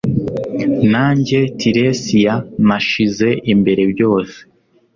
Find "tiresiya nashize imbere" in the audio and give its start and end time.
1.59-3.81